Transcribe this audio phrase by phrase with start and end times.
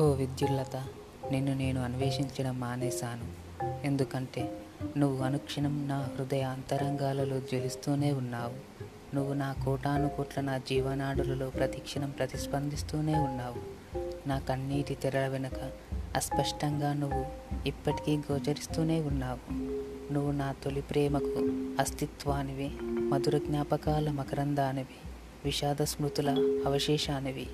[0.00, 0.76] ఓ విద్యుల్లత
[1.30, 3.24] నిన్ను నేను అన్వేషించడం మానేశాను.
[3.86, 4.58] ఎందుకంటే
[4.96, 8.84] నువ్వు అనుక్షణం నా హృదయ అంతరంగాలలో జ్వలిస్తూనే ఉన్నావు.
[9.14, 13.88] నువ్వు నా కోటాను కోట్ల నా జీవనాడులలో ప్రతిక్షణం ప్రతిస్పందిస్తూనే ఉన్నావు.
[14.28, 15.70] నా కన్నీటి తెరల వెనుక
[16.16, 17.26] అస్పష్టంగా నువ్వు
[17.66, 19.52] ఇప్పటికీ గోచరిస్తూనే ఉన్నావు.
[20.12, 21.40] నువ్వు నా తొలి ప్రేమకు
[21.82, 25.08] అస్తిత్వానివి మధుర జ్ఞాపకాల మకరందానివి
[25.44, 26.30] విషాద స్మృతుల
[26.66, 27.46] అవశేషానివి.